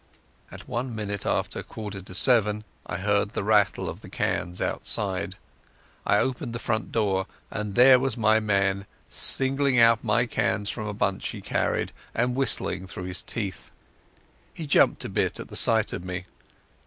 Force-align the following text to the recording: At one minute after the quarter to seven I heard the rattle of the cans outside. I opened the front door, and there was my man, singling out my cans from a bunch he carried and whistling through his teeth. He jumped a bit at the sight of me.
At 0.51 0.67
one 0.67 0.95
minute 0.95 1.27
after 1.27 1.59
the 1.59 1.63
quarter 1.63 2.01
to 2.01 2.15
seven 2.15 2.63
I 2.87 2.97
heard 2.97 3.33
the 3.33 3.43
rattle 3.43 3.87
of 3.87 4.01
the 4.01 4.09
cans 4.09 4.59
outside. 4.59 5.35
I 6.07 6.17
opened 6.17 6.53
the 6.53 6.57
front 6.57 6.91
door, 6.91 7.27
and 7.51 7.75
there 7.75 7.99
was 7.99 8.17
my 8.17 8.39
man, 8.39 8.87
singling 9.07 9.77
out 9.77 10.03
my 10.03 10.25
cans 10.25 10.71
from 10.71 10.87
a 10.87 10.93
bunch 10.95 11.27
he 11.27 11.39
carried 11.39 11.91
and 12.15 12.35
whistling 12.35 12.87
through 12.87 13.03
his 13.05 13.21
teeth. 13.21 13.69
He 14.55 14.65
jumped 14.65 15.05
a 15.05 15.07
bit 15.09 15.39
at 15.39 15.49
the 15.49 15.55
sight 15.55 15.93
of 15.93 16.03
me. 16.03 16.25